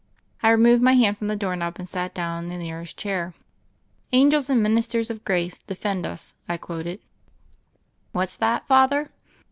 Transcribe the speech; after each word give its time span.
I 0.41 0.49
removed 0.49 0.81
my 0.81 0.93
hand 0.93 1.15
from 1.19 1.27
the 1.27 1.35
doorknob 1.35 1.75
and 1.77 1.87
sat 1.87 2.15
down 2.15 2.45
on 2.45 2.49
the 2.49 2.57
nearest 2.57 2.97
chair." 2.97 3.35
'Angels 4.11 4.49
and 4.49 4.63
ministers 4.63 5.11
of 5.11 5.23
grace, 5.23 5.59
defend 5.59 6.07
us 6.07 6.33
1'" 6.47 6.53
I 6.55 6.57
quoted, 6.57 7.01
"What's 8.11 8.35
that, 8.37 8.65
Father?" 8.65 9.09